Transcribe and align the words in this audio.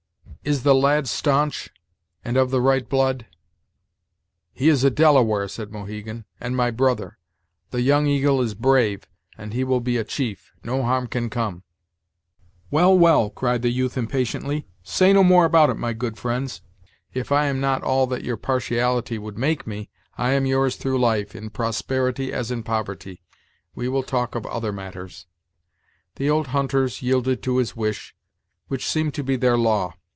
Is 0.43 0.63
the 0.63 0.73
lad 0.73 1.07
stanch, 1.07 1.69
and 2.25 2.35
of 2.35 2.49
the 2.49 2.61
right 2.61 2.89
blood?" 2.89 3.27
"He 4.51 4.69
is 4.69 4.83
a 4.83 4.89
Delaware," 4.89 5.47
said 5.47 5.71
Mohegan, 5.71 6.25
"and 6.39 6.57
my 6.57 6.71
brother. 6.71 7.19
The 7.69 7.81
Young 7.83 8.07
Eagle 8.07 8.41
is 8.41 8.55
brave, 8.55 9.03
and 9.37 9.53
he 9.53 9.63
will 9.63 9.81
be 9.81 9.97
a 9.97 10.03
chief. 10.03 10.51
No 10.63 10.81
harm 10.81 11.05
can 11.05 11.29
come." 11.29 11.61
"Well, 12.71 12.97
well," 12.97 13.29
cried 13.29 13.61
the 13.61 13.69
youth 13.69 13.99
impatiently, 13.99 14.65
"say 14.81 15.13
no 15.13 15.23
more 15.23 15.45
about 15.45 15.69
it, 15.69 15.77
my 15.77 15.93
good 15.93 16.17
friends; 16.17 16.63
if 17.13 17.31
I 17.31 17.45
am 17.45 17.61
not 17.61 17.83
all 17.83 18.07
that 18.07 18.23
your 18.23 18.35
partiality 18.37 19.19
would 19.19 19.37
make 19.37 19.67
me, 19.67 19.91
I 20.17 20.31
am 20.31 20.47
yours 20.47 20.75
through 20.75 20.97
life, 20.99 21.35
in 21.35 21.51
prosperity 21.51 22.33
as 22.33 22.49
in 22.49 22.63
poverty. 22.63 23.21
We 23.75 23.87
will 23.89 24.01
talk 24.01 24.33
of 24.33 24.47
other 24.47 24.71
matters." 24.71 25.27
The 26.15 26.31
old 26.31 26.47
hunters 26.47 27.03
yielded 27.03 27.43
to 27.43 27.57
his 27.57 27.75
wish, 27.75 28.15
which 28.69 28.87
seemed 28.87 29.13
to 29.13 29.23
be 29.23 29.35
their 29.35 29.55
law. 29.55 29.93